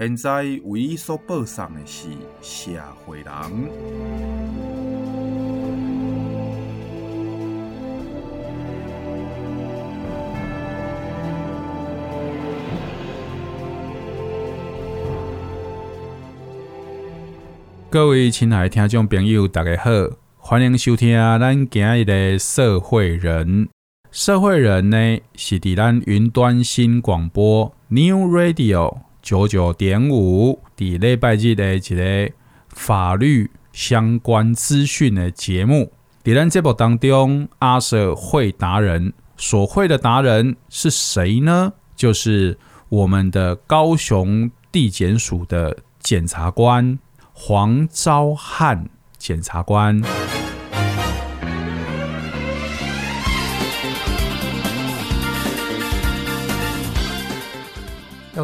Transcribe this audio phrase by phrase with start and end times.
[0.00, 2.08] 现在为伊所播送的是
[2.40, 2.70] 社
[3.04, 3.26] 会人。
[17.90, 19.90] 各位亲爱的听众朋友，大家好，
[20.38, 23.68] 欢迎收听咱今日的社会人。
[24.10, 29.09] 社会人呢，是伫咱云端新广播 New Radio。
[29.30, 32.32] 九九点五，伫礼拜日的一个
[32.70, 35.92] 法律相关资讯的节目。
[36.24, 41.72] 伫咱节目当中，阿社会达人所会的达人是谁呢？
[41.94, 42.58] 就是
[42.88, 46.98] 我们的高雄地检署的检察官
[47.32, 50.02] 黄昭汉检察官。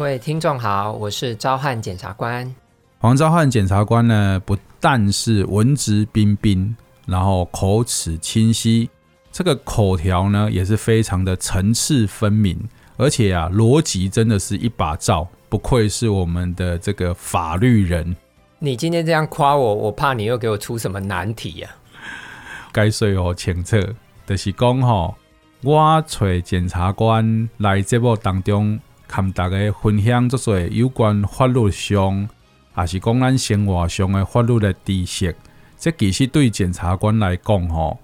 [0.07, 2.55] 位听众好，我是昭汉检察官。
[2.97, 6.73] 黄昭汉检察官呢，不但是文质彬彬，
[7.05, 8.89] 然后口齿清晰，
[9.33, 12.57] 这个口条呢也是非常的层次分明，
[12.95, 18.15] 而且啊，逻辑真的是一把照，不愧是我们的这个法律人。
[18.59, 22.71] 你今天这样夸我，我怕你又给我出什么难题呀、啊？
[22.71, 23.77] 该说哦，清楚，
[24.25, 25.15] 就是讲吼，
[25.63, 28.79] 我找检察官来节目当中。
[29.07, 32.27] 看大家分享这些有关法律上，
[32.73, 35.35] 还是讲咱生活上的法律的知识，
[35.79, 37.97] 这其实对检察官来讲，吼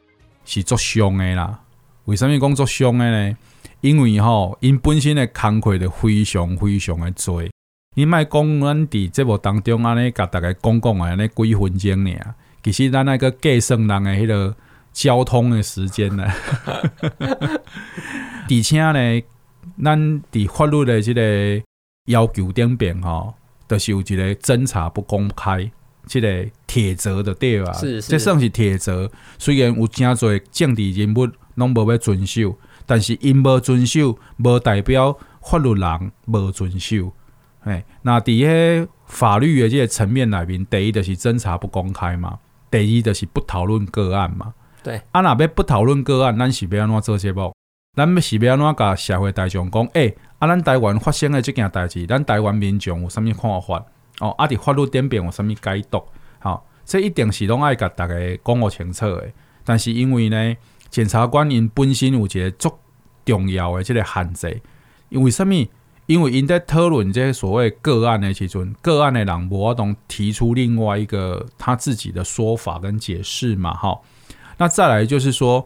[0.46, 1.60] 是作伤的啦。
[2.06, 3.38] 为什么讲作伤的呢？
[3.82, 7.44] 因为吼，因本身的工作就非常非常的多。
[7.96, 14.56] 你卖讲咱伫节目当中安尼，甲大家讲讲的安尼几分钟尔，其实咱那个计算人的迄个
[14.94, 16.26] 交通的时间呢，
[18.50, 19.22] 而且呢。
[19.82, 21.22] 咱伫法律的即个
[22.08, 23.34] 要求顶边吼，
[23.68, 25.72] 都、就是有一个侦查不公开，
[26.06, 27.72] 这个铁则的对啊？
[27.74, 29.10] 是是，这算是铁则。
[29.40, 37.14] 虽然有真侪政治人物拢无要遵守，但是因无遵守，无代表法律人无遵守。
[37.62, 42.38] 哎，那伫个法律的即个层面内面，第一就是侦查不公开嘛，
[42.70, 44.54] 第二就是不讨论个案嘛。
[44.84, 47.54] 对，啊，若要不讨论个案，咱是要安怎做节目？
[47.96, 49.88] 咱要是要安怎甲社会大众讲？
[49.94, 53.86] 诶、啊，咱台湾发生的这件代志，咱台湾民众有啥物看法？
[54.20, 56.04] 哦，啊，伫法律顶边有啥物解读？
[56.40, 59.32] 好、哦，这一定是拢爱甲大家讲个清楚的。
[59.64, 60.58] 但是因为呢，
[60.90, 62.74] 检察官因本身有一个足
[63.26, 64.60] 重要的这个限制，
[65.10, 65.68] 因为啥物？
[66.08, 74.02] 因为因在讨论这些所谓个案的时阵，个案的人无法度提出另外一个他自己的说法跟解释嘛，哈、哦。
[74.58, 75.64] 那再来就是说。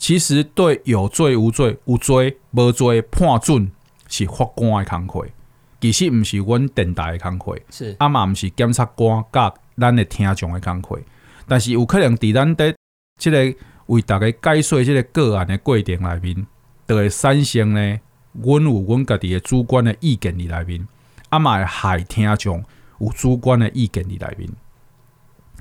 [0.00, 3.70] 其实对有罪无罪、有罪无罪判准
[4.08, 5.28] 是法官的工课，
[5.78, 7.94] 其实毋是阮电台的工课，是。
[7.98, 10.98] 啊嘛毋是检察官甲咱的听众的工课。
[11.46, 12.74] 但是有可能伫咱的
[13.18, 13.54] 即个
[13.86, 16.46] 为大家解说即个个案的过程内面，
[16.88, 18.00] 就会产生呢，
[18.32, 20.88] 阮有阮家己的主观的意见伫内面，
[21.28, 22.64] 啊嘛会害听众
[23.00, 24.48] 有主观的意见伫内面，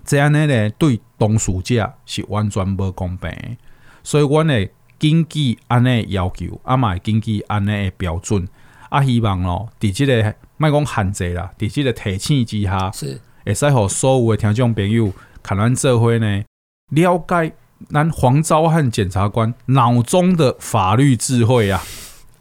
[0.05, 3.57] 这样呢呢对当事者是完全无公平的。
[4.03, 8.47] 所以，阮会根据安尼要求，啊嘛会根据安尼诶标准，
[8.89, 15.11] 啊希望咯，伫即个莫讲限制啦，伫即个提醒之下，是会使互所有诶听众朋友，
[15.41, 16.43] 看咱做伙呢，
[16.91, 17.53] 了解
[17.89, 21.81] 咱黄昭汉检察官脑中的法律智慧啊！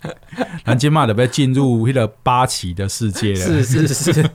[0.66, 3.37] 咱即马就要进入迄个八旗的世界了。
[3.37, 4.12] 是是是。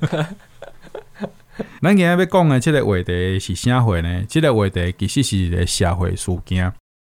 [1.82, 4.24] 咱今日要讲诶，即个话题是啥货呢？
[4.28, 6.72] 即、这个话题其实是一个社会事件。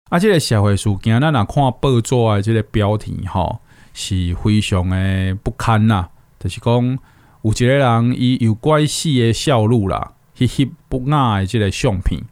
[0.10, 3.60] 啊，这个社会事件，咱若看报纸的这个标题，吼，
[3.94, 6.10] 是非常的不堪呐。
[6.40, 6.98] 就是讲
[7.44, 12.24] 有一个人伊有怪死的笑路啦，翕翕不雅的这个相片。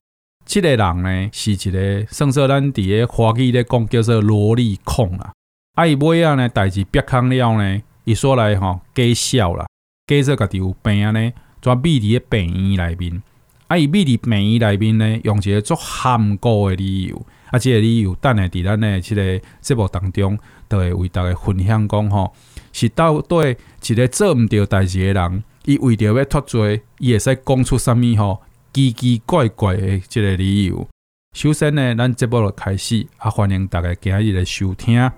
[0.44, 5.32] 这个人呢，是一个算说咱伫个华语咧讲叫做萝莉控啦。
[5.76, 9.68] 啊，伊尾仔呢代志曝光了呢，伊说来吼假笑啦，
[10.08, 11.32] 假说家己有病啊呢，
[11.62, 13.22] 全秘伫个病院内面。
[13.68, 17.24] 啊，伊秘伫病院内面呢，用一个足含糊的理由。
[17.52, 22.34] 啊，这个理由等下伫咱的这个节目当中，都会为大家分享讲吼，
[22.74, 23.56] 是到底
[23.88, 28.42] 一个做毋对代志的人，伊为着要脱罪，伊会使讲出啥物吼
[28.74, 30.88] 奇奇怪怪的这个理由。
[31.34, 35.10] 首先呢，咱节目就开始，啊，欢迎大家今日来收听。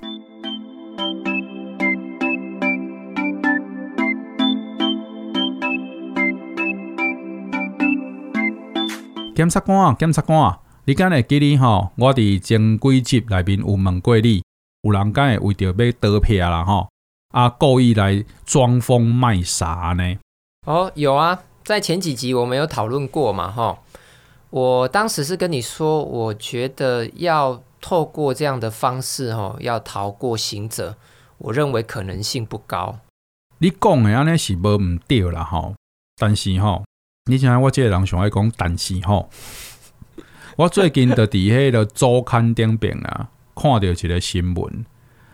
[9.35, 10.59] 检察官，检察官，
[10.89, 11.91] 你敢会记得吼？
[11.97, 14.41] 我伫前几集内面有问过你，
[14.81, 16.89] 有人敢会为着要得票啦吼，
[17.31, 20.18] 啊，故意来装疯卖傻呢？
[20.65, 23.77] 哦，有啊，在前几集我们有讨论过嘛，吼。
[24.50, 30.95] 我当时是跟你说，我觉得要透过这样的方式，吼，要逃过刑责，
[31.38, 32.97] 我认为可能性不高。
[33.59, 35.75] 你讲的安尼是无毋对啦，吼。
[36.19, 36.83] 但是吼，
[37.30, 39.30] 你像我即个人想爱讲，但是吼，
[40.59, 44.85] 我最近就伫迄个周刊顶边啊，看到一个新闻，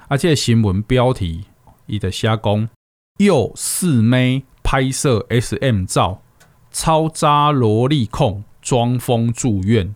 [0.08, 1.46] 啊，这个新闻标题
[1.88, 2.70] 伊就写讲，
[3.18, 6.22] 又四妹拍摄 SM 照，
[6.72, 8.44] 超渣萝莉控。
[8.62, 9.94] 装疯住院，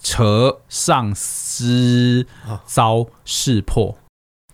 [0.00, 2.26] 扯上司
[2.64, 3.98] 遭识破。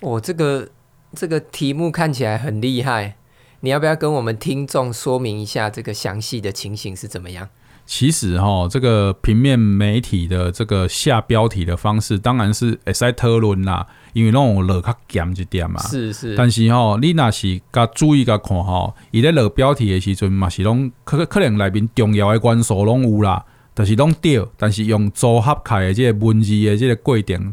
[0.00, 0.68] 我、哦哦、这个
[1.14, 3.16] 这个题目看起来很厉害，
[3.60, 7.50] 你要不要跟我们听众说明一下这个详细的情形是怎么样？
[7.84, 15.78] 其实哈，这个平面媒体的这个下标题的方式，当然是会使讨论啦，因为拢有落较咸一点嘛。
[15.82, 16.34] 是是。
[16.34, 23.44] 但是哈，你若是较注意甲看哈，伊咧落标题的时阵嘛，是拢可可能内面重要的元素拢有啦，
[23.74, 27.52] 就是拢对，但是用组合起来的这个文字的即个过程，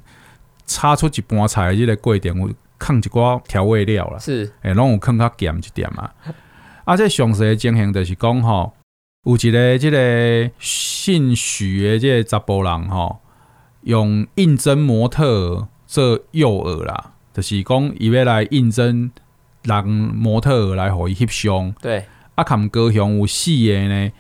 [0.66, 2.50] 炒出一盘菜的即个过程，有
[2.80, 4.20] 放一寡调味料啦。
[4.20, 4.50] 是。
[4.62, 6.10] 诶，拢有放较咸一点嘛。
[6.86, 8.72] 啊，这详细的情形就是讲吼。
[9.26, 13.18] 有一个即个姓许的即个查甫人吼，
[13.82, 19.12] 用应征模特做诱饵啦，就是讲伊要来应征
[19.64, 21.74] 人模特来互伊翕相。
[21.82, 22.06] 对，
[22.36, 24.12] 啊，坎高雄有四个呢，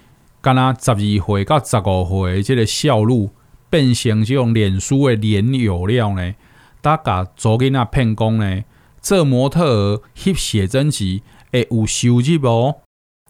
[0.42, 3.30] 敢若十二岁到十五岁即个少女，
[3.70, 6.36] 变成即种脸书的脸友了呢，
[6.82, 8.64] 大家做囡仔骗讲呢，
[9.02, 11.24] 做模特翕写真集
[11.54, 12.82] 会有收入无？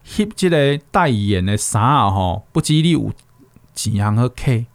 [0.10, 3.12] 翕即个代言的衫啊，吼，不止你有
[3.76, 4.66] 钱通好客，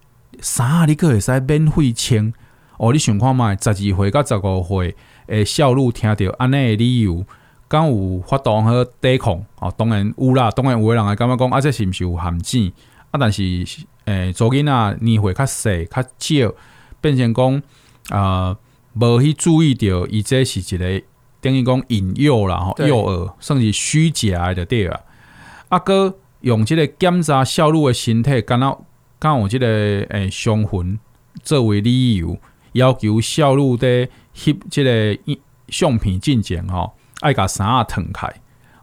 [0.41, 2.33] 衫啊，你阁会使免费穿。
[2.77, 4.97] 哦，你想看觅，十二岁到十五岁
[5.27, 7.25] 诶，少女听到安尼诶理由，
[7.69, 9.45] 敢有发动好抵抗？
[9.61, 11.05] 哦，当然有啦，当然有诶人。
[11.05, 12.73] 会感觉讲，啊，这是毋是有陷阱？
[13.11, 13.43] 啊，但是
[14.05, 16.55] 诶，做囡仔年岁较细较少，
[17.01, 17.63] 变成讲
[18.11, 18.57] 啊，
[18.95, 21.03] 无、去注意到，伊这是一个
[21.41, 25.01] 等于讲引诱啦，吼，诱饵，算是虚假诶，就对啊。
[25.75, 28.87] 阿哥用这个检查少女的身体，敢若
[29.19, 29.67] 敢有这个
[30.11, 31.01] 诶伤痕
[31.43, 32.39] 作为理由，
[32.75, 35.19] 要求少女的翕这个
[35.69, 36.93] 相片进前吼，
[37.23, 38.33] 爱甲衫啊脱开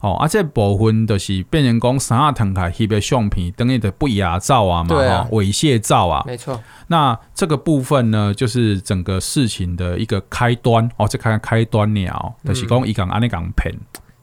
[0.02, 0.16] 哦。
[0.16, 6.22] 啊，这部分就是变成讲衫啊脱开翕的相片，等于的不雅照啊嘛，吼、啊，猥亵照啊。
[6.28, 6.62] 没错。
[6.88, 13.74] 那这个部分呢，就是整个事情的一个开端哦，这开开端了，就是讲伊讲安尼讲骗。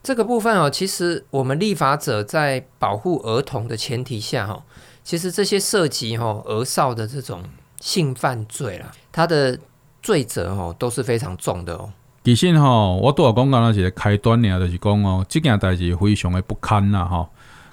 [0.09, 4.63] 这个部分哦，其实我们立法者在保护儿童的前提下哈，
[5.03, 7.43] 其实这些涉及哈儿少的这种
[7.79, 9.59] 性犯罪啦，它的
[10.01, 11.93] 罪责哦都是非常重的哦。
[12.23, 17.29] 其实哈，我都要讲讲那是开端呢，就是讲哦，这件代志非常的不堪啦哈。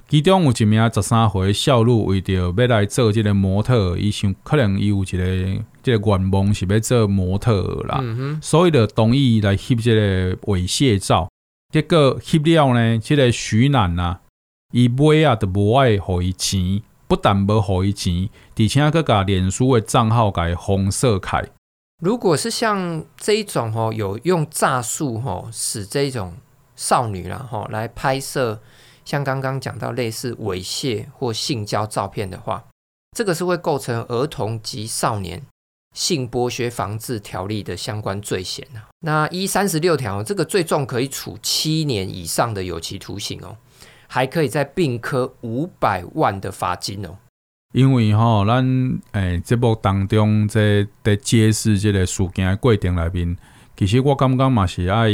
[0.06, 8.04] 其中有一名十三岁少女为着要来做这个模特，伊想可能伊有一个这个愿望是要做模特啦，
[8.42, 11.26] 所以就同意来翕这个猥亵照。
[11.76, 14.21] 结果翕了呢，这个徐楠啊，
[14.73, 21.45] 伊买啊都无爱互伊钱，不但无互伊钱，而且阁甲脸书的账号改封锁开。
[22.02, 26.33] 如果是像这一种吼，有用诈术吼使这种
[26.76, 28.59] 少女啦吼来拍摄，
[29.04, 32.64] 像刚刚讲到类似猥亵或性交照片的话，
[33.14, 35.42] 这个是会构成儿童及少年。
[35.96, 43.56] 性剥削防治条例的相关罪嫌啊，那一三十六条，这个最重可以处七年以上的有期徒刑哦，
[44.06, 47.16] 还可以再并科五百万的罚金哦。
[47.72, 53.34] 因为吼，咱诶节目当中在在揭示这个事件的过程里面，
[53.74, 55.08] 其实我感觉嘛是爱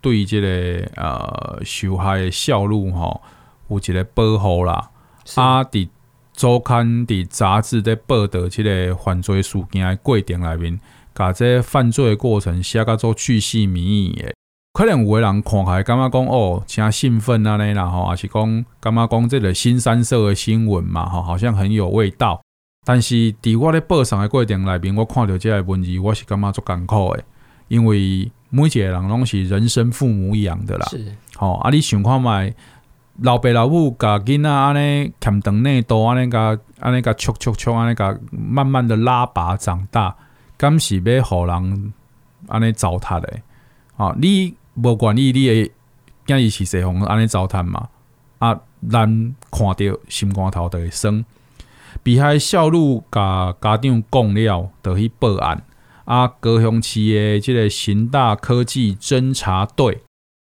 [0.00, 3.20] 对这个呃受害的少女吼
[3.68, 4.90] 有一个保护啦，
[5.26, 5.90] 是啊的。
[6.34, 10.80] 周刊的杂志在报道这个犯罪事件的过程里面，
[11.12, 14.34] 把这犯罪的过程写个做巨细靡遗的，
[14.72, 22.40] 可能有的人看起来感觉讲哦，诚兴奋啊，然后还是讲感觉讲这个新三色的新闻嘛，吼，好像很有味道。
[22.84, 27.22] 但是伫我咧报上的过程里面，我看到这个文字，我是感觉足艰苦的，
[27.68, 30.86] 因为每一个人拢是人生父母养的啦。
[30.90, 32.52] 是，好啊，你想看觅。
[33.22, 40.16] 老爸老母甲囡仔安尼欠长内度安尼甲安尼甲戳戳戳安尼甲慢慢的拉拔长大，
[40.56, 41.92] 敢是要互人
[42.48, 43.32] 安尼糟蹋的？
[43.96, 45.70] 啊，你无愿意你的
[46.26, 47.88] 囝儿是谁互安尼糟蹋嘛？
[48.40, 51.24] 啊，咱看着心肝头就会酸。
[52.02, 55.62] 被害少女甲家长讲了，就去报案。
[56.04, 60.02] 啊，高雄市的即个刑大科技侦查队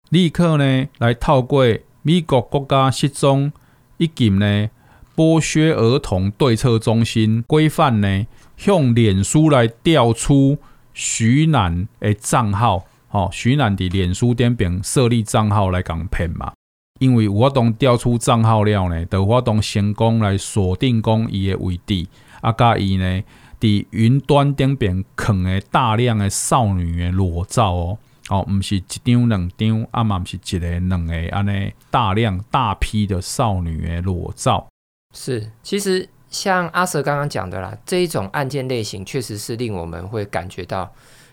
[0.08, 1.66] 立刻呢来透过
[2.02, 3.52] 美国国家失踪
[3.98, 4.70] 以及呢
[5.14, 8.26] 剥削儿童对策中心规范呢，
[8.56, 10.58] 向脸书来调出
[10.94, 12.84] 徐楠的账号。
[13.08, 16.52] 吼、徐楠伫脸书顶边设立账号来讲骗嘛。
[17.00, 22.06] 因为我当调出账号了呢，就我当成功来锁定讲伊的位置，
[22.40, 23.22] 啊，甲伊呢。
[23.60, 27.98] 伫云端顶边藏诶大量诶少女诶裸照哦，
[28.30, 34.66] 哦，毋是一张两张，啊嘛毋是一个两个安尼大量大批的少女的裸照。
[35.14, 40.90] 是，其实像阿 Sir 刚刚讲的啦，这一种案件类型确实是令我们会感觉到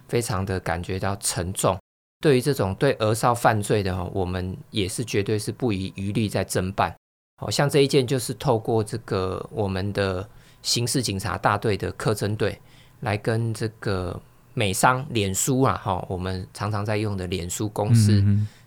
[0.09, 1.77] 非常的感觉到沉重。
[2.19, 6.93] 对于这种对儿少犯罪的，我们也是绝对是不遗余力在侦办。
[7.37, 10.27] 好像这一件就是透过这个我们的。
[10.63, 12.59] 刑事警察大队的特侦队
[12.99, 14.19] 来跟这个
[14.57, 18.25] 美商脸书啊，哈，我们常常在用的脸书公司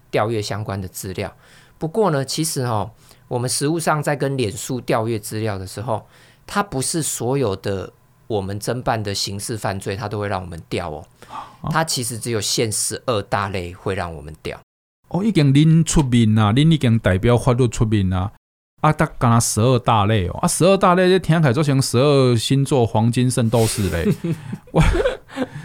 [0.09, 1.35] 调阅相关的资料。
[1.79, 2.89] 不过呢，其实哈，
[3.27, 6.07] 我们实务上在跟脸书调阅资料的时候，
[6.47, 7.93] 它不是所有的
[8.29, 11.05] 我们侦办的刑事犯罪，它都会让我们调哦。
[11.73, 14.61] 它其实只有限十二大类会让我们调。
[15.09, 18.31] 哦，已经恁出面啊，恁已经代表法律出面啊。
[18.81, 24.09] 啊，他讲十二大类哦，啊，十二大类这听起来就像十二星座黄金圣斗士嘞。
[24.73, 24.83] 哇，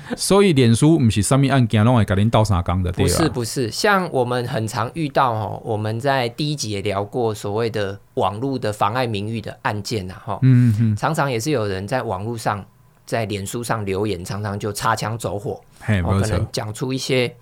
[0.17, 3.03] 所以脸书不是什么案件拢会甲恁斗相共的，对？
[3.03, 12.63] 不是不是，像我们很常遇到哦，我们在第一集也聊过所谓的网络的妨碍名誉的案件呐，哈，嗯嗯，常常也是有人在网络上
[13.05, 17.33] 在脸书上留言，常常就擦枪走火，嘿，可能讲出一些。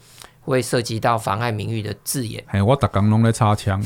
[0.46, 3.82] 会涉及到妨碍名誉的字眼，哎，我打刚拢在插枪，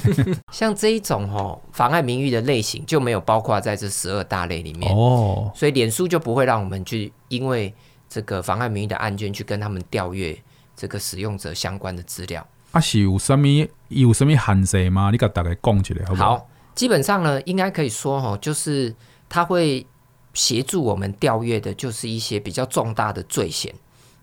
[0.52, 4.94] 像这一种哦，妨碍名誉的类型就没有包括在这十二大类里面。
[4.94, 7.72] 哦，所以脸书就不会让我们去因为
[8.12, 10.38] 这个妨碍名誉的案件去跟他们调阅
[10.76, 12.46] 这个使用者相关的资料。
[12.72, 13.48] 啊，是有什么
[13.88, 15.08] 有什么限制吗？
[15.10, 16.36] 你给大家讲起来好不好？
[16.36, 18.94] 好，基本上呢，应该可以说哈，就是
[19.30, 19.86] 他会
[20.34, 23.74] 协助我们调阅的，就是一些比较重大的罪嫌。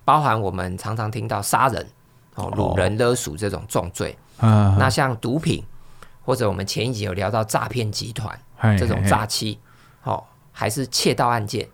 [0.06, 1.88] 包含我们常常听到杀人、
[2.36, 5.64] 哦、掳人勒赎这种重罪，哦、那像毒品，
[6.24, 8.40] 或者我们前一集有聊到诈骗集团
[8.78, 9.58] 这种诈欺，
[10.04, 11.68] 哦，还是窃盗案件。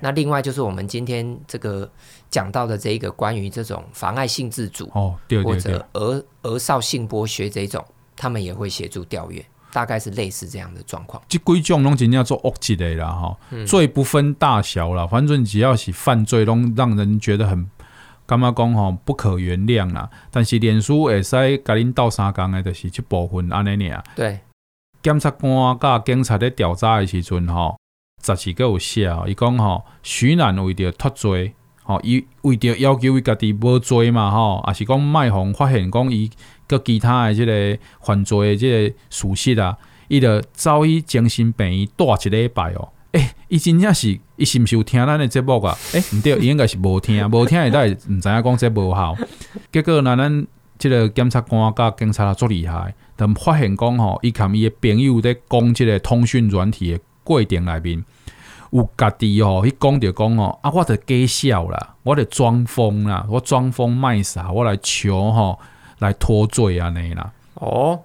[0.00, 1.90] 那另外就是我们今天这个
[2.30, 7.84] 讲到的这一个关于这种妨碍性自主，哦，对对对，或者儿儿少性剥削这种，
[8.16, 11.22] 他们也会协助调阅，大概是类似这样的状况。
[11.28, 17.68] 这几种拢真正做恶极的啦，哈、嗯，罪不分大小啦，反正只要是犯罪，拢让人觉得很。
[18.26, 24.02] 感觉讲吼不可原谅啦，但是脸书会使甲恁斗相共的，就是这部分安尼尔。
[24.16, 24.40] 对，
[25.02, 27.78] 检察官甲警察咧调查的时阵吼，
[28.24, 31.52] 杂志阁有写，伊讲吼徐楠为着脱罪，
[31.82, 36.30] 吼伊为着要求伊家己无罪嘛，吼，也是讲卖互发现讲伊
[36.66, 39.76] 阁其他的即个犯罪的即个事实啊，
[40.08, 42.88] 伊着走去精神病院住一礼拜哦。
[43.12, 45.76] 诶、欸，伊真正是，伊是毋是有听咱的节目啊？
[45.92, 49.16] 诶、欸，毋对，伊应该是无听， 无听会当会毋知影讲这无效。
[49.70, 50.46] 结果那咱
[50.78, 58.04] 即个检察官甲警察足厉害，但发现讲吼，伊含伊的朋友在讲即个通讯软体的过程内面，
[58.70, 65.58] 有家己吼去讲着讲吼，啊，我着假笑啦，我着装疯啦，我装疯卖傻，我来求吼
[65.98, 67.32] 来脱罪安尼啦。
[67.54, 68.00] 哦，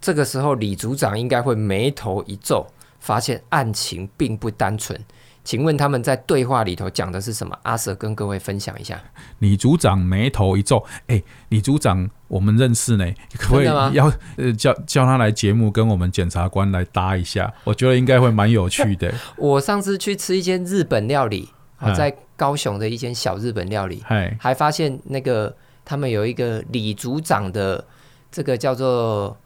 [0.00, 2.66] 这个时候李组长应该会眉头一皱。
[3.00, 4.98] 发现案情并不单纯，
[5.44, 7.54] 请问他们在对话里头讲的是什么？
[7.62, 8.98] 阿 Sir 跟各位分享一下。
[9.40, 13.04] 李组长眉头一皱，哎、欸，李组长我们认识呢，
[13.36, 17.52] 可不可以要呃叫叫他来节目跟我们检察官来搭一下？
[17.64, 19.12] 我觉得应该会蛮有趣的。
[19.36, 21.50] 我上次去吃一间日本料理，
[21.94, 24.02] 在高雄的一间小日本料理，
[24.38, 27.84] 还发现那个他们有一个李组长的
[28.32, 29.36] 这个叫做。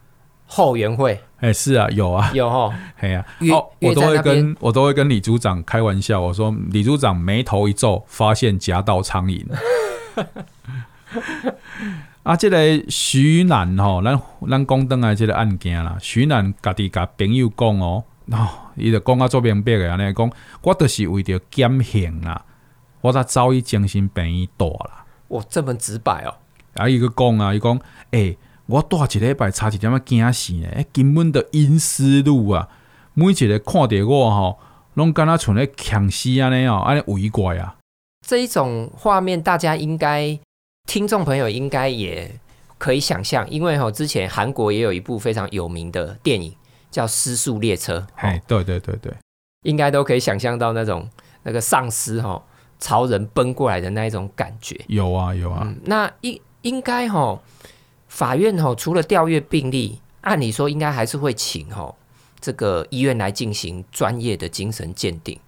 [0.51, 9.45] 后援会，哎、欸，是啊，有啊，有哦， 嘿呀、啊，哦，我都会跟我都会跟李组长开玩笑，我说李组长眉头一皱，发现夹到苍蝇。
[12.23, 14.19] 啊，这个徐楠吼，咱
[14.51, 18.03] 咱讲登来这个案件啦，徐楠家己甲朋友讲哦，
[18.33, 22.43] 哦，伊就讲啊做明白的安尼讲，我就是为着减刑啊，
[23.03, 25.05] 我才走去精神病院住啦。
[25.29, 26.35] 哇，这么直白哦。
[26.75, 27.79] 啊，伊个讲啊，伊讲，
[28.13, 28.39] 诶。
[28.69, 32.69] 我大一礼拜差一点仔惊死呢，根本的阴思路啊！
[33.15, 34.59] 每一个看到我吼，
[34.93, 37.77] 拢敢若像咧强死安尼哦，安尼围怪啊！
[38.27, 40.39] 这一种画面，大家应该
[40.87, 42.39] 听众朋友应该也
[42.77, 46.55] 可以想象，因为吼之前韩国也有一部非常有名的电影
[46.91, 48.01] 叫《失速列车》。
[48.17, 49.11] 哎，对对对对，
[49.63, 51.09] 应该都可以想象到那种
[51.45, 52.45] 那个丧尸吼
[52.79, 54.79] 朝人奔过来的那一种感觉。
[54.89, 57.43] 有啊有啊，嗯、那应应该吼。
[58.09, 61.97] 法院吼，除了调阅病历，按理说应该还是会请吼
[62.41, 65.39] 这个医院来进行专业的精神鉴定。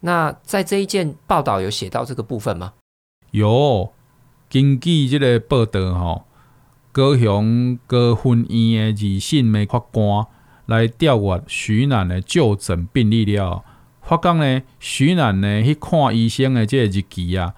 [0.00, 2.72] 那在这一件报道有写到这个部分吗？
[3.30, 3.92] 有，
[4.48, 6.22] 根据这个报道吼，
[6.92, 10.26] 高雄高分院的二审的法官
[10.66, 13.64] 来调阅徐楠的就诊病历了，
[14.02, 17.54] 发觉呢，徐楠呢去看医生的这个日期啊。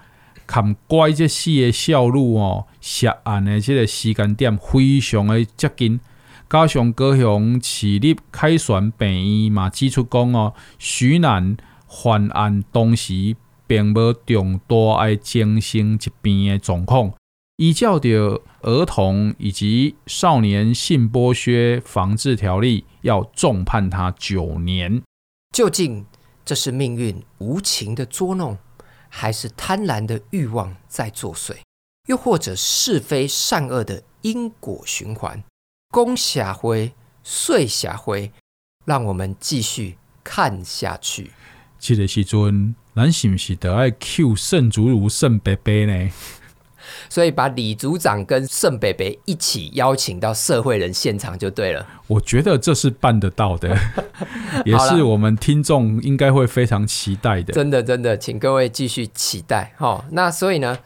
[0.47, 6.01] 看怪这四个小女哦，涉案的这个时间点非常的接近，
[6.49, 11.57] 加上高雄市立凯旋病院嘛指出讲哦，徐楠
[11.87, 17.13] 犯案当时并无重大的精神疾病的状况，
[17.57, 25.03] 依照着儿童以及少年性剥削防治条例，要重判他九年。
[25.55, 26.07] 究竟
[26.45, 28.59] 这是命运无情的捉弄？
[29.13, 31.57] 还是贪婪的欲望在作祟，
[32.11, 35.45] 又或者是非善恶的因果循环，
[35.93, 38.33] 攻下灰，碎下灰，
[38.85, 41.31] 让我们继续看下去。
[41.79, 46.11] 这个时阵，咱是不是得爱 Q 圣祖如圣伯伯呢？
[47.09, 51.87] 所以把李组长跟圣北北一起邀请到社会人现场就对了。
[52.09, 53.79] 我觉得这是办得到的，
[54.67, 57.53] 也是我们听众应该会非常期待的。
[57.53, 60.05] 真的真的，请各位继续期待哈。
[60.11, 60.77] 那所以呢，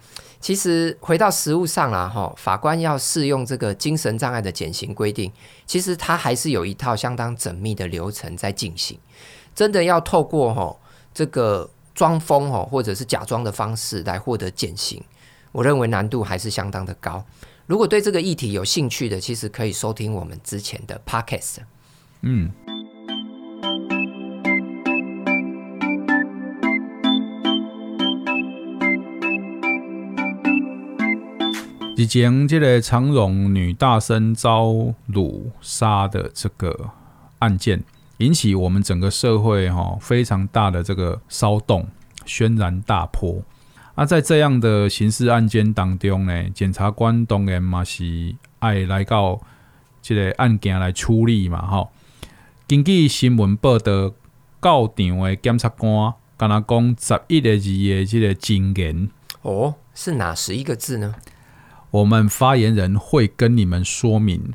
[0.45, 5.33] 其实回到实务上啦哈，法官要适用这个精神障碍的减刑规定，
[5.65, 8.99] 其实他还是有一套相当缜密的流程在进行。
[9.55, 10.77] 真的要透过哈
[11.15, 15.03] 这个装疯哈或者是假装的方式来获得减刑。
[15.51, 17.25] 我认为难度还是相当的高。
[17.65, 21.61] 如果对这个议题有兴趣的，其实可以收听我们之前的 podcast。
[22.21, 22.53] 嗯。
[31.97, 34.65] 之前这个长荣女大生遭
[35.13, 36.91] 掳杀的这个
[37.39, 37.85] 案件，
[38.19, 41.87] 引起我们整个社会哈非常大的这个骚动，
[42.27, 43.41] 轩然大波。
[43.95, 49.41] 啊，在这样的刑事案件当中呢，检察官当然嘛是爱来到
[50.03, 51.91] 这个案件来处理嘛，吼。
[52.67, 54.13] 根据新闻报道，
[54.61, 59.09] 到场的检察官跟他讲十一个字的这个警言。
[59.43, 61.15] 哦，是哪十一个字呢？
[61.95, 64.53] 我们发言人会跟你们说明，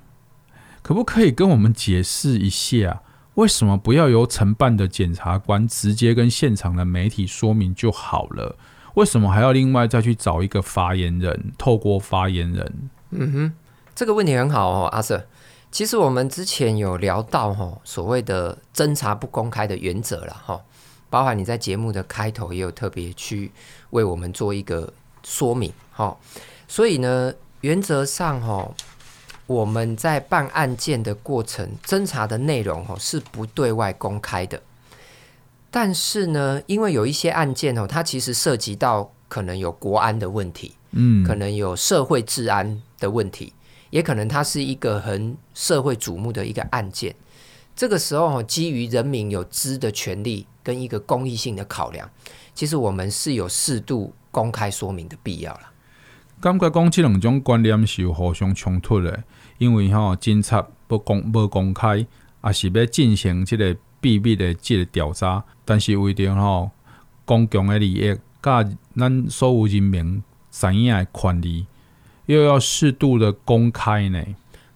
[0.82, 3.02] 可不可以跟我们解释一下，
[3.36, 8.58] 为什么不要由承办的检察官直接跟现场的媒体说明就好了？
[8.96, 11.54] 为什么还要另外再去找一个发言人？
[11.58, 13.54] 透过发言人，嗯哼，
[13.96, 15.24] 这个问题很好哦，阿 Sir。
[15.72, 20.60] 其实我们之前有聊到哈，所谓的侦查不公开的原则了哈，
[21.10, 23.54] 包含你在节目的开头也有特别去
[23.92, 24.92] 为我们做一个
[25.24, 26.18] 说明哈。
[26.70, 28.72] 所以呢，原则上哈，
[29.48, 34.62] 我们在办案件的过程，侦查的内容哈是不对外公开的。
[35.72, 43.52] 但是呢，因为有一些案件哦，它其实涉及到可能有国安的问题，嗯，可能有社会治安的问题，
[43.90, 47.16] 也可能它是一个很社会瞩目的一个案件。
[47.76, 52.08] 这个时候，基于人民有知的权利跟一个公益性的考量，
[52.54, 55.69] 其实我们是有适度公开说明的必要了。
[56.42, 59.24] 感觉讲这两种观念是有互相冲突的，
[59.58, 62.06] 因为吼，警察不公不公开，
[62.44, 63.76] 也是要进行这个。
[64.02, 66.72] 秘密的这个调查，但是为了吼
[67.26, 68.64] 公共的利益，甲
[68.96, 71.66] 咱所有人民知影的权利，
[72.28, 74.24] 又要适度的公开呢？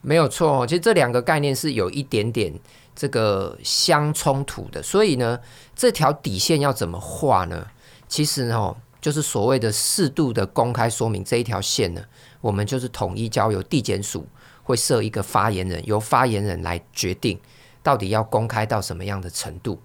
[0.01, 2.53] 没有错，其实这两个概念是有一点点
[2.93, 4.83] 这个相冲突的。
[4.83, 5.39] 所以呢，
[5.73, 7.67] 这条底线要怎么画呢？
[8.09, 12.01] 其实呢，就是所谓的适度的公开说明这一条线呢，
[12.39, 14.25] 我们就是统一交由地检署
[14.63, 17.37] 会设一个发言人，由发言人来决定。
[17.83, 19.77] 到底要公开到什么样的程度？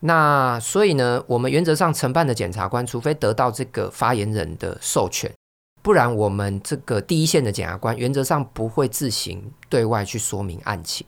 [0.00, 5.30] 那所以呢，我们原则上承办的检察官，除非得到这个发言人的授权，
[5.82, 11.06] 不然我们这个第一线的检察官原则上不会自行对外去说明案情。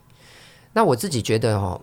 [0.74, 1.80] 那我自己觉得哦，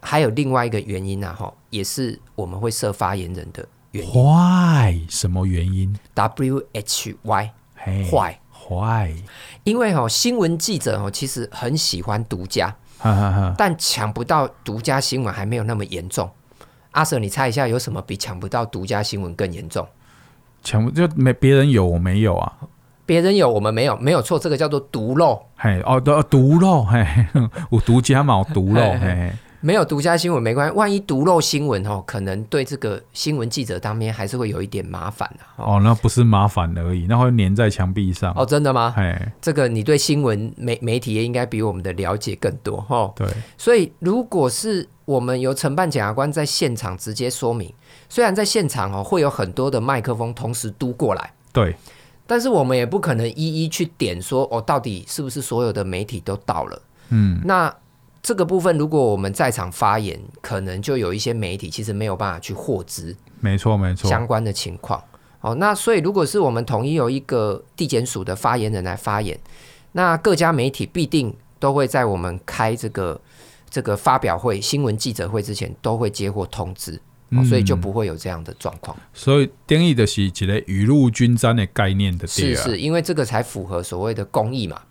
[0.00, 4.12] 还有另外一个原因啊，哈，也是我们会设发言人的原因。
[4.12, 5.06] Why？
[5.08, 9.14] 什么原因？W H Y？Why？Why？
[9.64, 12.74] 因为哦，新闻记者哦，其实很喜欢独家。
[13.56, 16.28] 但抢不到独家新闻还没有那么严重。
[16.90, 19.86] 阿 Sir，你猜一下，有什么比抢不到独家新闻更严重？
[20.64, 22.52] 抢不就没别人有，我没有啊。
[23.06, 25.40] 别人有，我们没有，没有错，这个叫做独漏。
[25.56, 27.06] 嘿，哦，独独漏，嘿，
[27.70, 29.32] 我独家嘛，独漏，嘿，嘿。
[29.60, 38.32] 没有独家新闻没关系，万一独漏新闻哦，可能对这个新闻记者当面还是会有一点麻烦的哦，哦，那不是麻烦而已，那会粘在墙壁上。
[38.36, 38.94] 哦，真的吗？
[38.96, 43.12] 哎，这个你对新闻媒媒体也应该比我们的了解更多哦。
[43.16, 47.72] 对，所以如果是我们由承办检察官在现场直接说明，
[48.08, 51.74] 虽然在现场哦会有很多的麦克风同时嘟过来，对，
[52.28, 56.82] 但是我们也不可能一一去点说哦，到底是不是所有的媒体都到了？
[57.08, 57.74] 嗯，那。
[58.22, 65.02] 这个部分，如果我们在场发言，可能就有一些媒体其实没有办法去获知，没错没错，相关的情况。
[65.40, 69.38] 哦，那所以如果是我们统一由一个地检署的发言人来发言，
[69.92, 73.20] 那各家媒体必定都会在我们开这个
[73.70, 77.00] 这个发表会、新闻记者会之前，都会接获通知，
[77.30, 78.96] 哦，所以就不会有这样的状况。
[78.98, 84.82] 嗯，所以定义的是一个雨露均沾的概念的，是是，因为这个才符合所谓的公益嘛，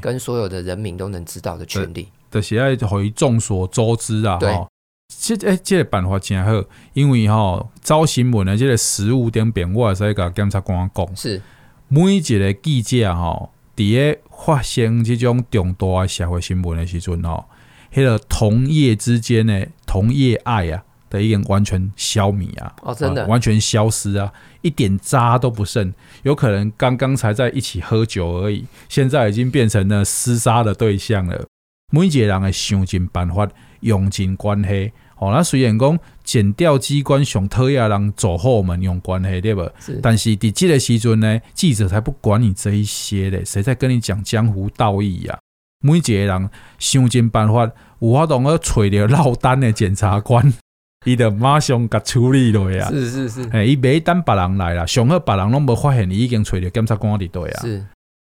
[0.00, 2.08] 跟所有的人民都能知道的权利。
[2.36, 4.38] 就是爱互众所周知啊！
[4.38, 4.68] 吼，
[5.08, 11.40] 这诶，这个办法真好，因为吼招新闻的这个实务点变，我也使甲检察官讲，是
[11.88, 17.46] 每一个记者吼，伫个发生这种重大的社会新闻的时阵吼，
[17.94, 22.74] 迄个同业之间的同业爱啊，都已经完全消弭啊！
[22.82, 25.94] 哦，真的完全消失啊，一点渣都不剩。
[26.24, 31.46] 有可能刚刚才在一起喝酒而已，现在已经变成了厮杀的对象了。
[31.92, 33.48] 每一个人会想尽办法，
[33.80, 34.92] 用尽关系。
[35.18, 39.62] 哦，那虽然讲检调机关上讨厌人走后门用关系，对不？
[39.78, 39.98] 是。
[40.02, 45.38] 但是伫即个时阵呢，记者才不管你这一些嘞，谁在跟你讲江湖道义呀？
[45.82, 47.70] 每一个人想尽办法，
[48.00, 50.52] 有法度去找着落单的检察官，
[51.06, 52.90] 伊就马上甲处理落呀。
[52.90, 53.48] 是是是。
[53.52, 57.62] 哎，伊袂等别人来啦，上好别人拢无发现，伊已经找着检察官伫对啊。
[57.62, 57.86] 是。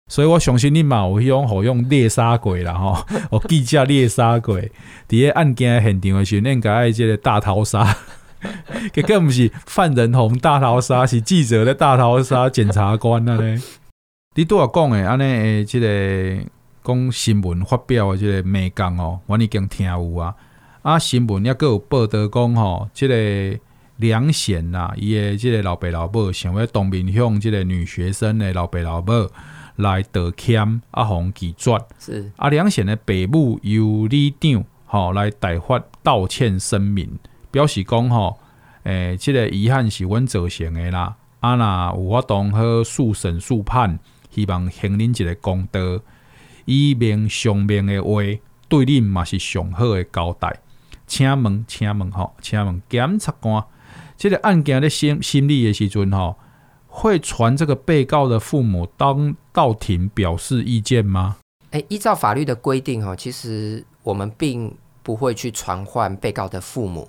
[0.08, 4.72] 所以我相信你嘛有用好用猎杀鬼啦吼， 哦记者猎杀鬼，
[5.06, 7.94] 伫个案件现场的时候，应该爱这个大逃杀，
[8.92, 13.60] 结果不是犯人红大逃杀，是记者的大逃杀，检察官啊咧。
[14.34, 16.42] 你拄仔讲的安尼诶，这个
[16.82, 20.34] 讲新闻发表的这个美工哦，我已经听有啊。
[20.80, 23.58] 啊，新闻也阁有报道讲吼，这个
[23.96, 29.28] 梁显呐，伊诶这个老爸老母想要当面向这个女学生的老爸老母。
[29.78, 37.16] 来道歉，阿红拒绝是阿梁显的北部由里长吼来代发道歉声明，
[37.52, 38.38] 表示讲吼，
[38.82, 41.14] 诶、欸，这个遗憾是阮造成的啦。
[41.38, 41.54] 啊，
[41.94, 45.80] 若有法当好速审速判，希望还恁一个公道。
[46.64, 48.22] 以明上面的话，
[48.68, 50.60] 对恁嘛是上好的交代。
[51.06, 53.62] 请问，请问吼，请问检察官，
[54.16, 56.36] 这个案件咧审审理的时阵吼。
[56.90, 61.36] 会传这个被告的父母当到庭表示意见吗？
[61.70, 67.08] 诶，依照法律的规定哈，其实我们并不会去传唤被告的父母。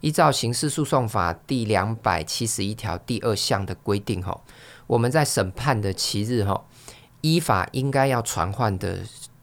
[0.00, 4.38] 依照刑事诉讼法第两百七十一条第二项的规定哈，
[4.86, 6.64] 我们在审判的期日哈，
[7.20, 9.00] 依法应该要传唤的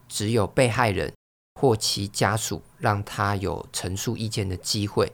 [0.08, 1.14] 只有被害人
[1.60, 5.12] 或其家属，让他有陈述意见的机会，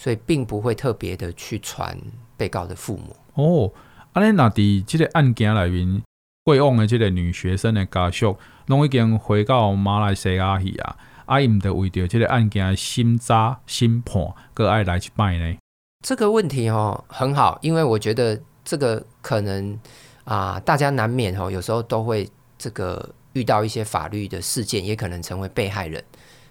[0.00, 1.96] 所以并不会特别的去传
[2.36, 3.72] 被告的父母哦。
[4.16, 6.02] 安尼，那伫即个案件内面，
[6.42, 10.96] 过往的即个女学生的家属，拢已经回到马来西亚去啊。
[11.26, 15.58] 啊，伊毋得为着即个案件的审查审判，搁爱来一拜呢？
[16.02, 19.78] 这个问题哦，很好，因为我觉得这个可能
[20.24, 22.26] 啊，大家难免哦，有时候都会
[22.56, 26.02] 这个遇到一些法律的事件，也可能成为被害人，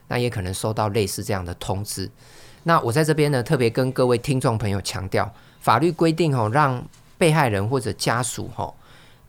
[0.07, 2.11] 那也可能收到类似这样的通知。
[2.61, 6.85] 那我在这边呢，特别跟各位听众朋友强调，法律规定哦，让
[7.17, 8.75] 被害人或者家属吼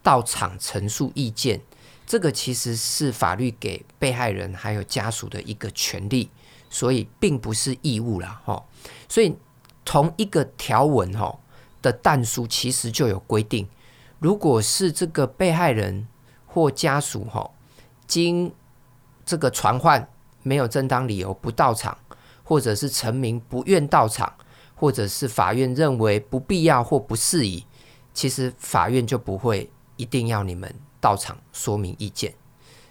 [0.03, 1.61] 到场陈述意见，
[2.05, 6.29] 这个其实是法律给被害人还有家属的一个权利，
[6.69, 8.65] 所以并不是义务了吼。
[9.09, 9.35] 所以
[9.83, 11.39] 同一个条文吼
[11.81, 13.67] 的但书其实就有规定，
[14.19, 16.07] 如果是这个被害人
[16.45, 17.53] 或家属吼
[18.05, 18.53] 经
[19.25, 20.09] 这个传唤
[20.43, 21.97] 没有正当理由不到场，
[22.43, 24.33] 或者是陈明不愿到场，
[24.75, 27.65] 或者是法院认为不必要或不适宜。
[28.17, 32.33] 其实法院就不会一定要你们到场说明意见，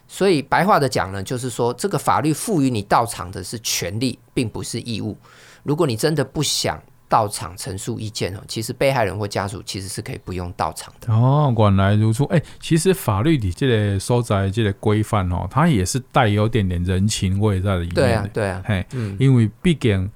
[0.06, 5.18] 所以白话的讲呢，就是说这个法律赋予你到场的是权利，并不是义务。
[5.64, 11.12] 如果你真的不想到场陈述意见哦，其实被害人或家属其实是可以不用到场的。
[11.12, 12.22] 哦，原来如此。
[12.26, 17.94] 哎、欸，其实法律里这个所在这个规范哦，它也是带有点点人情味在里面。
[17.94, 20.08] 对啊，对啊，嘿，嗯，因为毕竟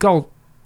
[0.00, 0.20] 到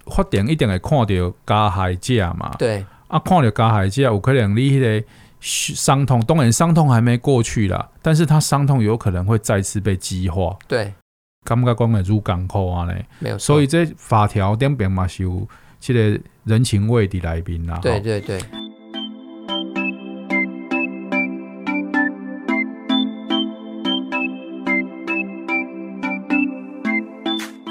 [0.07, 2.55] 法庭一定会看到加害者嘛。
[2.57, 2.83] 对。
[3.13, 5.05] 啊，看到加害者，有可能你迄个
[5.39, 10.57] 伤痛，当然伤痛还没过去啦，但是他伤痛有可能会再次被激化。
[10.67, 10.91] 对。
[11.45, 13.37] 感觉讲的如港口啊嘞，没有。
[13.37, 15.47] 所以这法条顶边嘛是有
[15.79, 17.77] 这个人情味伫内面啦。
[17.83, 18.39] 对对对。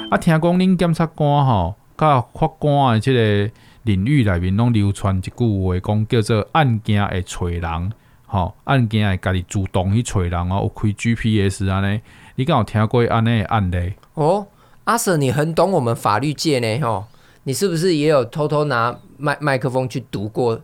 [0.09, 3.51] 啊，听讲恁检察官吼，甲法官的这个
[3.83, 7.91] 领域里面，拢流传一句话，讲叫做案件会找人，
[8.25, 12.01] 吼，案件会家己主动去找人啊，有开 GPS 啊呢。
[12.35, 13.93] 你敢有听过安尼案例？
[14.15, 14.47] 哦，
[14.85, 17.05] 阿 Sir，你很懂我们法律界呢，吼，
[17.43, 20.59] 你是不是也有偷偷拿麦麦克风去读过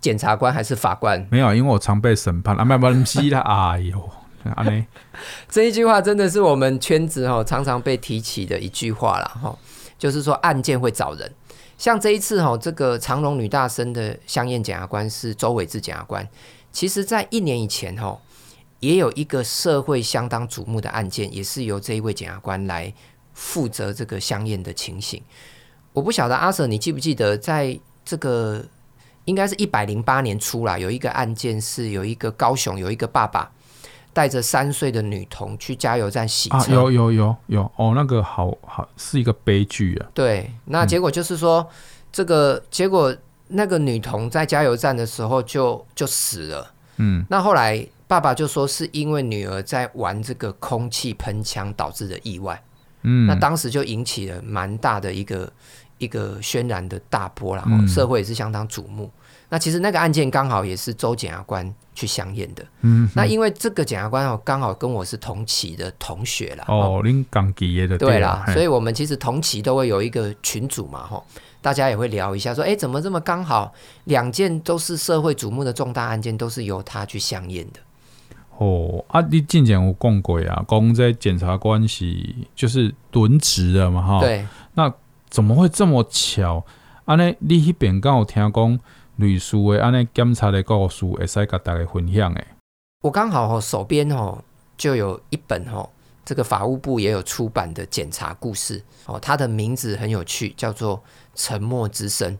[0.00, 1.26] 检察官还是法官？
[1.30, 3.40] 没有，因为我常被审判啊，麦麦西啦，
[3.72, 4.10] 哎呦，
[4.56, 4.84] 安尼，
[5.48, 9.30] 这一句话真的是我们圈子吼常常被提起的一句话啦。
[9.40, 9.58] 吼，
[9.98, 11.32] 就是说案件会找人，
[11.80, 16.28] 像这一次吼，这个长荣女大生的香艳检察官是周伟志检察官，
[16.70, 18.20] 其实在一年以前吼。
[18.80, 22.90] 也有一个社会相当瞩目的案件，也是由这一位检察官来
[23.34, 25.22] 负责这个香艳的情形。
[25.92, 28.64] 我不晓得阿 Sir，你记不记得，在这个
[29.26, 33.52] 应该是一百零八年初啦，有一个案件是有一个高雄有一个爸爸
[34.12, 40.06] 带着三岁的女童去加油站洗车，啊、有有有有哦，那个好好是一个悲剧啊。
[40.14, 41.66] 对，那结果就是说，嗯、
[42.12, 43.16] 这个结果
[43.48, 46.72] 那个女童在加油站的时候就就死了。
[46.96, 47.86] 嗯，那后来。
[48.10, 52.60] 爸爸就说是因为女儿在玩这个空气喷枪导致的意外，
[53.02, 55.48] 嗯，那当时就引起了蛮大的一个
[55.98, 59.08] 一个轩然的大波，然后社会也是相当瞩目。
[59.50, 66.64] 嗯、那其实那个案件刚好也是周检察官去相验的，嗯，那因为这个检察官哦刚好跟我是同期的同学啦。
[66.68, 71.22] 哦，您刚毕业的对啦，所以我们其实同期都会有一个群组嘛，吼，
[71.60, 73.72] 大家也会聊一下说，哎，怎么这么刚好
[74.04, 77.80] 两件都是社会瞩目的重大案件，都是由他去相验的。
[78.56, 82.14] 哦啊，你之前有讲过啊，讲这检察官是
[82.54, 84.20] 就是轮值的嘛，哈。
[84.20, 84.46] 对。
[84.74, 84.92] 那
[85.28, 86.64] 怎么会这么巧？
[87.04, 88.80] 啊，那你那边刚好听讲
[89.20, 92.46] 律师的安尼检查的故事，会使跟大家分享诶。
[93.02, 94.42] 我刚好手边哦
[94.76, 95.88] 就有一本哦，
[96.24, 100.98] 这个法务部也有出版的检查故事哦，它的名字很有趣，叫做
[101.34, 102.32] 《沉默之声》，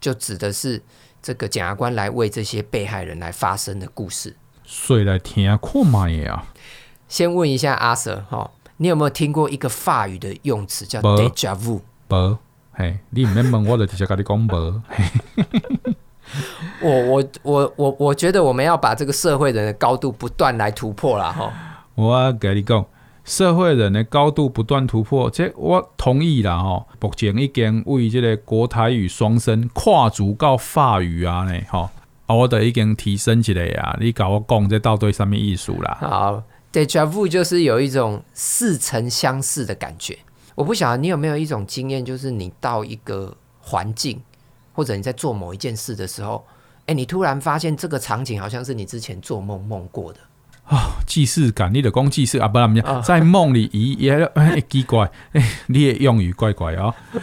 [0.00, 0.80] 就指的是
[1.20, 4.36] 这个检察官来为这些被害人来发声的故事。
[4.64, 6.46] 谁来听看卖啊？
[7.08, 11.80] 先问一下阿 Sir 哈，你有没有听过一个法语的用词叫 déjà vu？
[13.10, 14.56] 你唔免问我，就直接跟你讲不。
[16.80, 21.52] 我我我我我觉得我们要把这个社会人的高度不断来突破了哈。
[21.94, 22.84] 我跟你讲，
[23.24, 26.84] 社会人的高度不断突破，这我同意啦哈。
[27.00, 31.90] 目前已经为这个国台语双声跨足到法语啊呢哈。
[32.26, 33.94] 我的已经提升起来啊！
[34.00, 35.98] 你跟我讲这到底什么意思啦？
[36.00, 40.18] 好，déjà vu 就是有一种似曾相识的感觉。
[40.54, 44.20] 我不晓得你有没有一种经验，就是你到一个环境，
[44.72, 46.44] 或者你在做某一件事的时候，
[46.86, 50.20] 哎，你突然发现这个场景好像是你之前做梦梦过的
[50.66, 50.96] 啊！
[51.06, 57.20] 既视感，你的讲既视啊，不然在梦里一也哎奇怪，哎，你的用语怪怪啊、哦。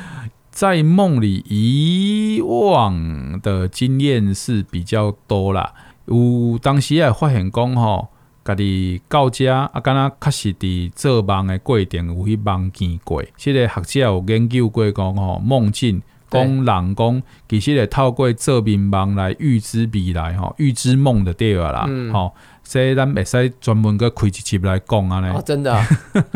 [0.51, 5.73] 在梦里遗忘的经验是比较多啦。
[6.05, 8.09] 有当时也发现讲吼，
[8.51, 13.23] 家己到家啊，敢若确实伫做梦的过程有去梦见过。
[13.37, 21.85] 即、这个学者有研究过讲吼，梦境讲人讲其实会透过做眠梦来预知未来吼，预知梦的对了啦。
[21.87, 22.33] 嗯，吼，
[22.63, 25.29] 所以咱会使专门个开一集来讲啊咧。
[25.29, 25.87] 哦，真的、啊，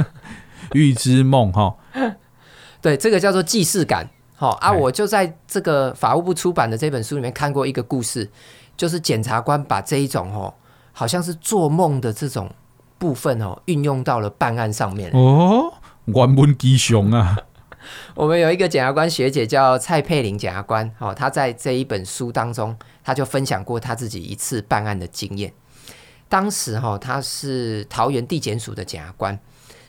[0.73, 1.79] 预知梦吼。
[2.81, 4.09] 对，这个叫做既视感。
[4.37, 8.29] 好啊，我就在这个法务部出版的这本书里面看过一个故事，
[8.75, 10.53] 就是检察官把这一种哦，
[10.95, 12.49] 好像是做梦的这种
[12.97, 15.11] 部分哦，运用到了办案上面。
[15.11, 15.73] 哦，
[16.05, 17.37] 原文吉祥啊！
[18.15, 25.53] 我们有一个检察官学姐叫蔡佩玲检察官，哦，她在这一本书当中，她就分享过她自己一次办案的经验。
[26.29, 29.37] 当时哈，她是桃园地检署的检察官，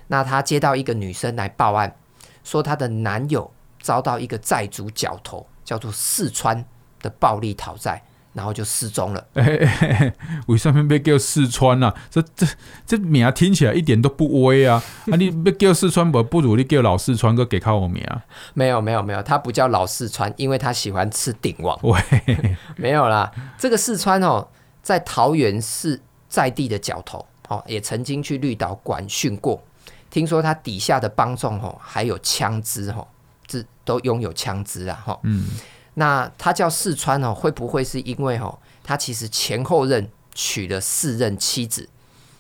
[0.09, 1.95] 那她接到一个女生来报案，
[2.43, 3.53] 说她的男友。
[3.83, 6.65] 遭到一个债主角头叫做四川
[7.01, 8.03] 的暴力讨债，
[8.37, 9.27] 然后就失踪了。
[9.33, 10.13] 哎哎哎，
[10.47, 11.95] 为什么被叫四川啊？
[12.11, 12.47] 这这
[12.87, 14.83] 这名听起来一点都不威啊！
[15.11, 18.23] 啊，你被叫四川不不如你叫老四川，哥给靠我名啊？
[18.53, 21.79] 没有没有没有，他不叫老四川，因为他喜欢吃鼎王。
[21.83, 21.99] 喂，
[22.77, 24.47] 没有啦，这个四川哦，
[24.83, 29.63] 在桃园是在地的角头哦，也曾经去绿岛管训过。
[30.11, 33.09] 听说他底下的帮众哦，还有枪支哦，
[33.47, 35.19] 这都拥有枪支啊哈。
[35.23, 35.47] 嗯。
[35.99, 41.89] 那他叫四川哦，会不会是因为哦，他其实前后任娶了四任妻子，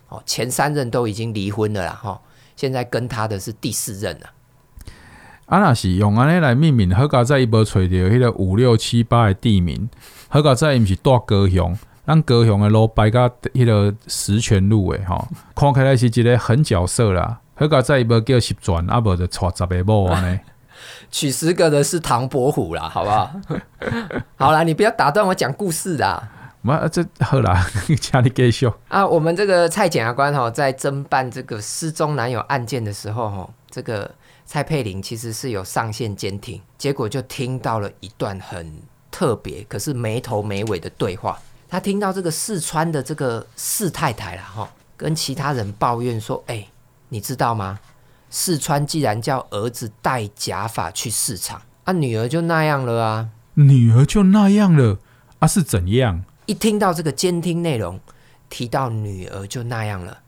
[0.08, 2.20] 哦，前三任都已经离婚了啦哈，
[2.54, 4.26] 现在跟他的是第四任了。
[5.46, 9.88] 啊，那是用安尼来命名，好佳在伊无找到迄个五六七八的地名，
[10.28, 17.40] 好佳在伊毋是大高雄，咱高雄的路摆甲迄个十全路的吼，看起来是一个狠角色啦。
[17.54, 20.38] 好佳在伊无叫十全，啊无就娶十个某安尼。
[21.10, 23.30] 娶十个的是唐伯虎啦，好不好？
[24.36, 26.30] 好啦，你不要打断我讲故事啦。
[26.62, 27.64] 我这好啦，
[28.00, 29.06] 请你继续啊。
[29.06, 34.10] 我们这个蔡检察官哈，在侦办这个失踪男友案件的时候哈，这个
[34.44, 41.38] 蔡佩玲其实是有上线监听，结果就听到了一段很特别，可是没头没尾的对话。
[41.68, 46.68] 他听到这个四川的这个四太太了哈，跟其他人抱怨说：“哎、欸，
[47.10, 47.78] 你知道吗？”
[48.28, 54.98] 四川既然叫儿子戴假发去市场，啊，女儿就那样了啊，女儿就那样了
[55.38, 56.24] 啊，是怎样？
[56.46, 57.98] 一听到这个监听内容，
[58.48, 60.18] 提到女儿就那样了，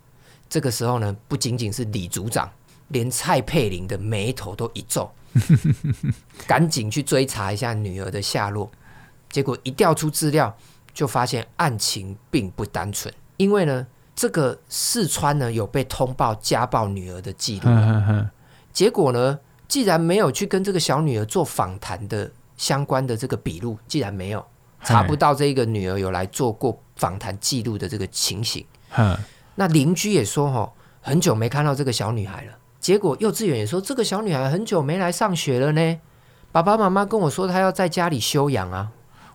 [0.49, 2.51] 这个时候呢，不仅仅是李组长，
[2.89, 5.11] 连蔡佩玲的眉头都一皱，
[6.47, 8.71] 赶紧去追查一下女儿的下落。
[9.29, 10.57] 结果一调出资料，
[10.95, 13.87] 就发现案情并不单纯，因为呢。
[14.19, 17.71] 这个四川呢，有被通报家暴女儿的记录，
[18.73, 24.45] 结果呢，既然没有去跟这个小女儿做访谈的相关的这个笔录，既然没有
[24.83, 28.67] 查不到这个女儿有来做过访谈记录的这个情形，
[29.55, 32.53] 那邻居也说哈，很久没看到这个小女孩了。
[32.81, 36.01] 结果幼稚园也说，这个小女孩很久没来上学了呢。
[36.51, 38.91] 爸爸妈妈跟我说，她要在家里休养啊。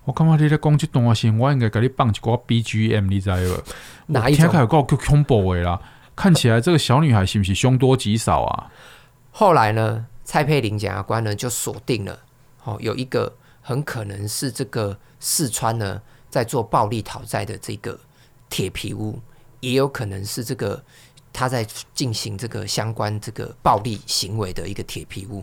[0.05, 3.57] 我感觉你在讲这段时我应该给你放一个 BGM，你知道吗？
[4.07, 4.43] 哪一种？
[4.43, 5.79] 听起来够恐怖的啦！
[6.15, 8.71] 看起来这个小女孩是不是凶多吉少啊？
[9.31, 12.19] 后来呢，蔡佩玲检察官呢就锁定了，
[12.65, 17.97] 哦，有一个很可能是这个四川呢在做暴力讨债的这个
[18.49, 19.21] 铁皮屋，
[19.61, 20.83] 也有可能是这个
[21.31, 25.41] 他在进行这个相关这个暴力行为的一个铁皮屋。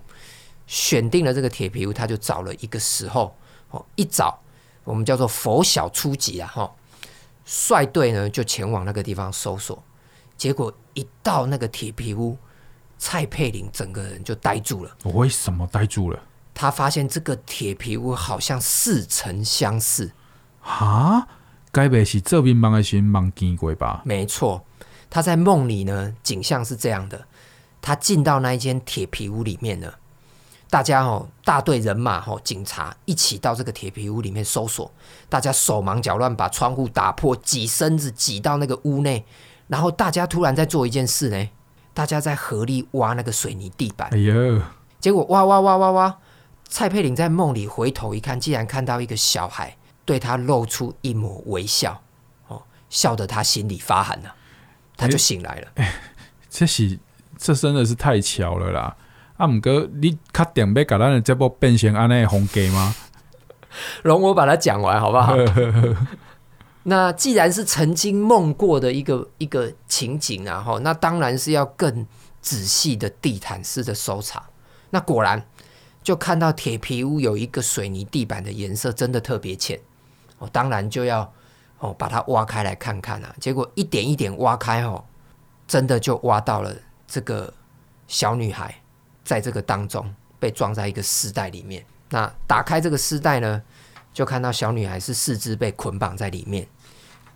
[0.67, 3.35] 选定了这个铁皮屋，他就找了一个时候，
[3.71, 4.39] 哦，一找。
[4.91, 6.51] 我们叫做佛晓初级啊！
[6.53, 6.71] 哈，
[7.45, 9.81] 率队呢就前往那个地方搜索，
[10.37, 12.37] 结果一到那个铁皮屋，
[12.99, 14.91] 蔡佩林整个人就呆住了。
[15.05, 16.21] 为什么呆住了？
[16.53, 20.11] 他发现这个铁皮屋好像似曾相识。
[20.63, 21.27] 啊，
[21.71, 24.03] 该不会是这边梦的时候梦见过吧？
[24.05, 24.65] 没错，
[25.09, 27.27] 他在梦里呢，景象是这样的：
[27.81, 29.95] 他进到那一间铁皮屋里面呢。
[30.71, 34.91] 大家哦，大队人马哦，警察一起到这个铁皮屋里面搜索。
[35.29, 39.27] 大家手忙脚乱，把窗户打破，挤身子挤到那个屋内。
[39.67, 41.49] 然后大家突然在做一件事呢，
[41.93, 44.09] 大家在合力挖那个水泥地板。
[44.13, 44.63] 哎呦！
[45.01, 46.19] 结果挖挖挖挖挖，
[46.69, 52.01] 蔡佩玲在梦里回头一看，竟然看到一个小孩对他露出一抹微笑，
[52.47, 54.33] 哦，笑得他心里发寒了。
[54.97, 55.69] 他就醒来了。
[55.77, 55.95] 哎，哎，
[56.49, 56.97] 这是
[57.37, 58.97] 这真的是太巧了啦！
[59.41, 62.95] 啊，毋过你确定要甲咱的节目变成安尼的风格吗？
[64.05, 65.35] 容我把它讲完，好不好？
[66.85, 72.07] 那既然是曾经梦过的一个一个情景啊，哈，那当然是要更
[72.43, 74.43] 仔细的地毯式的搜查。
[74.91, 75.43] 那果然
[76.03, 79.81] 就看到铁皮屋有一个水泥地板的颜色真的特别浅，
[80.39, 81.33] 哦，当然就要
[81.79, 83.35] 哦把它挖开来看看啊。
[83.41, 85.03] 结果一点一点挖开，哦，
[85.67, 86.75] 真的就挖到了
[87.07, 87.55] 这个
[88.07, 88.80] 小女孩。
[89.31, 93.63] 在这个当中被装在一个丝带里面，那打开这个丝带呢，
[94.13, 96.67] 就看到小女孩是四肢被捆绑在里面，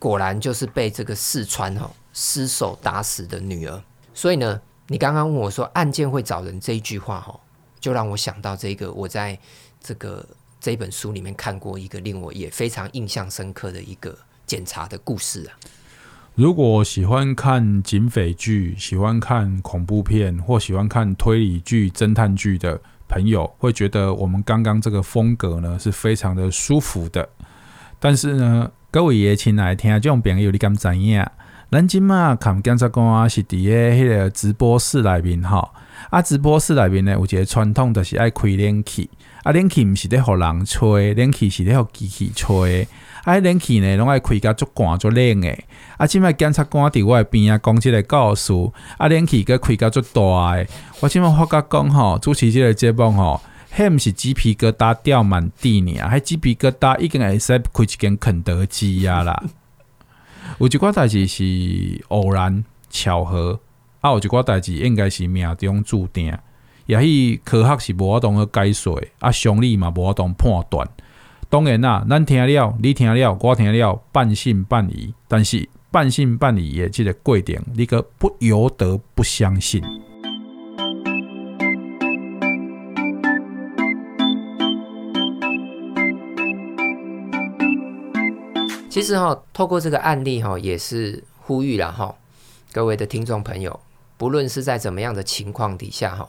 [0.01, 3.81] 果然就是被这个四川哦失手打死的女儿。
[4.13, 7.39] 所以呢，你刚刚问我说案件会找人这一句话哦，
[7.79, 9.39] 就让我想到这个我在
[9.81, 10.27] 这个
[10.61, 15.55] 这本书里面看过一个令我也非常印象深刻的一个检查的故事啊。
[16.35, 27.29] 如果喜欢看警匪剧、喜欢看恐怖片或喜欢看推理剧、侦探剧的朋友，会觉得我们刚刚这个风格呢是非常的舒服的。
[28.01, 31.25] 但是呢，各位也请来听这种朋友，你敢知影？
[31.71, 35.73] 咱今嘛看检察官是伫个迄个直播室内面哈，
[36.11, 39.09] 啊，直播室内面呢有一个传统，就是爱开冷气，
[39.45, 42.89] 啊，冷气毋是咧互人吹，冷气是咧互机器吹。
[43.25, 45.65] 啊，冷气呢拢爱开甲足寒足冷诶。
[45.97, 50.21] 啊，即摆检察官伫我诶边啊，讲即个告诉啊，冷气阁开甲足大
[50.53, 50.69] 诶。
[51.01, 53.41] 我即摆发觉讲吼，主持即个节目吼，
[53.75, 59.43] 迄毋是鸡皮疙瘩掉满地尔，迄鸡皮疙瘩已经会使开一间肯德基啊啦。
[60.59, 63.59] 有一寡代志是偶然巧合，
[64.01, 66.37] 啊，有一寡代志应该是命中注定。
[66.87, 70.87] 也许科学是无法度去解说，啊，常理嘛无法度判断。
[71.51, 75.15] 当然啦，咱听了，你听了，我听了，半信半疑。
[75.29, 79.83] 但是半信半疑的这个过程，你可不由得不相信。
[88.91, 92.15] 其实哈，透过这个案例哈，也是呼吁了哈，
[92.73, 93.79] 各位的听众朋友，
[94.17, 96.29] 不论是在怎么样的情况底下哈。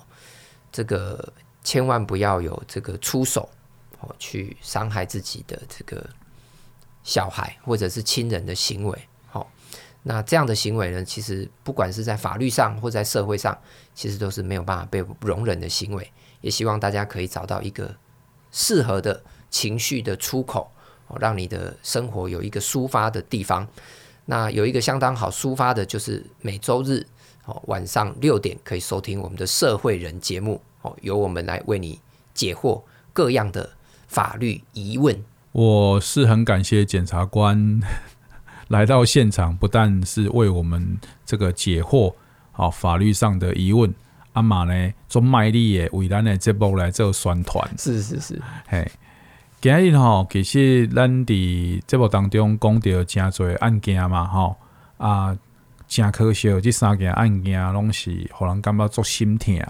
[0.72, 1.32] 这个
[1.63, 3.49] 千万不要有这个出手
[3.99, 6.09] 哦，去伤害自己的这个
[7.03, 8.99] 小孩或者是亲人的行为。
[9.27, 9.49] 好，
[10.03, 13.57] 那这样的行为呢，其实不管是在法律上或在社会上，
[13.93, 16.11] 其实都是没有办法被容忍的行为。
[16.41, 17.95] 也希望大家可以找到一个
[18.51, 20.71] 适合的情绪的出口，
[21.19, 23.67] 让你的生活有一个抒发的地方。
[24.25, 27.05] 那有一个相当好抒发的，就是每周日。
[27.47, 32.01] 哦，晚上六点可以收听我们的社会人节目哦，由我们来为你
[32.33, 32.81] 解惑
[33.13, 33.69] 各样的
[34.16, 35.13] 法律疑问。
[35.51, 37.82] 我是很感谢检察官
[38.70, 42.13] 来到现场，不但是为我们这个解惑
[42.53, 43.93] 好法律上的疑问，
[44.32, 47.70] 阿玛呢做卖力的为咱的节目来做宣传。
[47.78, 48.89] 是是是，嘿，
[49.59, 54.55] 今日吼，其实咱伫节目当中讲到真侪案件嘛，吼
[54.97, 55.38] 啊。
[55.88, 59.61] 真可惜，这三件案件拢是互人感觉足心痛，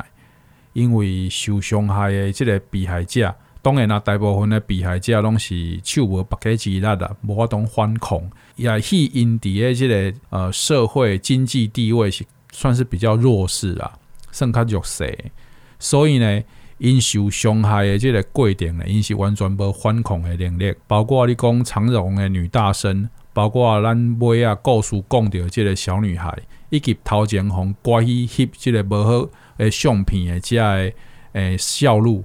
[0.72, 3.36] 因为受伤害的这个被害者，
[3.66, 8.22] 当然啦，大部分的被害者拢是手无缚鸡之力啦，无法度反抗，
[8.58, 13.92] 也是因伫的这个呃社会经济地位是算是比较弱势啦，
[14.32, 15.32] 算较弱势，
[15.80, 16.44] 所以呢，
[16.78, 23.10] 因受伤害的即个过程呢，因是完全无反抗的能力，包括你讲长荣的女大生。
[23.34, 26.38] 包括咱尾啊，故事讲到即个小女孩，
[26.70, 30.96] 以及头前互关去翕即个无好诶相片诶，遮诶
[31.34, 32.24] 诶销路，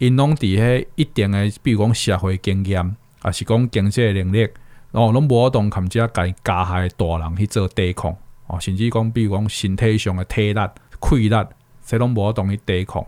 [0.00, 4.48] 因拢伫迄一定诶，比如讲社会经验，啊是讲经济能力，
[4.92, 10.60] 哦拢无法度含遮家加害大人去做抵抗，哦，甚至讲比如讲身体上诶体力、
[11.02, 11.46] 气力，
[11.84, 13.04] 这拢无法度去抵抗。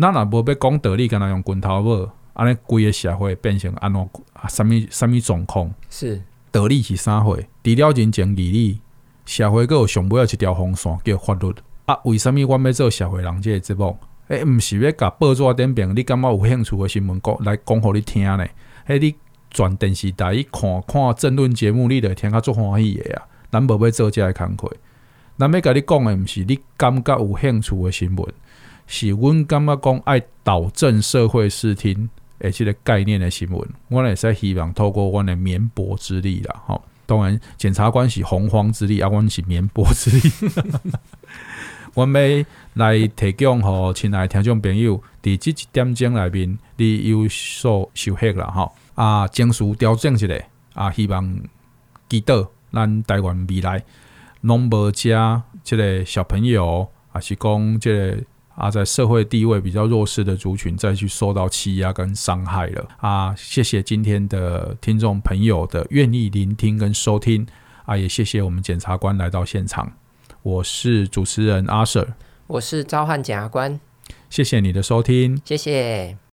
[0.00, 4.00] 咱若无要讲道理，干若用拳头无，安尼规个社会变成安怎
[4.34, 4.46] 啊？
[4.48, 5.74] 啥物啥物状况？
[5.88, 6.22] 是。
[6.52, 7.36] 道理是啥货？
[7.64, 8.80] 除了人情义理，
[9.26, 11.52] 社会阁有上尾一条红线叫法律
[11.86, 11.98] 啊？
[12.04, 13.98] 为什物我要做社会人即个节目？
[14.30, 18.46] 诶、欸，毋是要甲报纸顶边，你感觉有兴趣的新闻讲来讲互你听呢？
[18.86, 19.14] 迄你
[19.50, 23.26] 转电视台一看看政论节目，你会听较足欢喜的啊！
[23.50, 24.72] 咱无要做这个工课，
[25.36, 28.26] 咱要甲你讲的毋是你感觉有兴趣的新闻，
[28.86, 32.08] 是阮感觉讲爱导正社会视听。
[32.38, 36.82] 诶，即个概念的新闻，我也是希望透过我的绵薄之力啦，吼。
[37.04, 40.20] 当然，检察官是洪荒之力，啊，阮是绵薄之力。
[41.94, 48.72] 我们来提供互，亲爱听众朋友，伫即一点钟内面，你有所收获啦，吼。
[48.94, 50.34] 啊，情绪调整一下，
[50.74, 51.40] 啊，希望
[52.08, 53.82] 记得咱台湾未来
[54.42, 58.16] 拢无遮即个小朋友，还是讲即个。
[58.56, 63.34] 啊，在社会地位比较弱势的族群再去受到欺压跟伤害了啊！
[63.34, 67.46] 谢谢今天的听众朋友的愿意聆听跟收听
[67.86, 69.90] 啊，也谢谢我们检察官来到现场。
[70.42, 72.14] 我是主持人阿 Sir，
[72.46, 73.78] 我是召唤检察官，
[74.30, 76.29] 谢谢你的收听，谢谢。